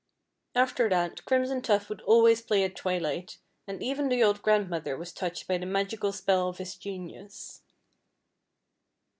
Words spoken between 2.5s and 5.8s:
at twilight, and even the old grandmother was touched by the